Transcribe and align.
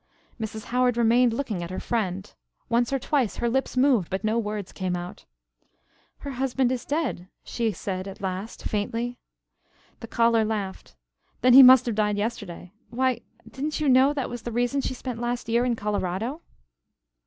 Mrs. 0.39 0.63
Howard 0.73 0.97
remained 0.97 1.31
looking 1.31 1.61
at 1.61 1.69
her 1.69 1.79
friend. 1.79 2.33
Once 2.69 2.91
or 2.91 2.97
twice 2.97 3.35
her 3.35 3.47
lips 3.47 3.77
moved 3.77 4.09
but 4.09 4.23
no 4.23 4.39
words 4.39 4.71
came. 4.71 4.95
"Her 4.95 6.31
husband 6.31 6.71
is 6.71 6.85
dead," 6.85 7.27
she 7.43 7.71
said 7.71 8.07
at 8.07 8.19
last, 8.19 8.63
faintly. 8.63 9.19
The 9.99 10.07
caller 10.07 10.43
laughed. 10.43 10.95
"Then 11.41 11.53
he 11.53 11.61
must 11.61 11.85
have 11.85 11.93
died 11.93 12.17
yesterday. 12.17 12.71
Why, 12.89 13.21
didn't 13.47 13.79
you 13.79 13.87
know 13.89 14.11
that 14.13 14.27
was 14.27 14.41
the 14.41 14.51
reason 14.51 14.81
she 14.81 14.95
spent 14.95 15.21
last 15.21 15.47
year 15.47 15.65
in 15.65 15.75
Colorado?" 15.75 16.41